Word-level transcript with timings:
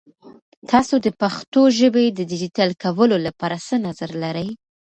تاسو 0.71 0.95
د 1.05 1.07
پښتو 1.21 1.61
ژبې 1.79 2.05
د 2.11 2.19
ډیجیټل 2.31 2.69
کولو 2.83 3.15
لپاره 3.27 3.55
څه 3.67 3.75
نظر 3.87 4.09
لرئ؟ 4.23 4.49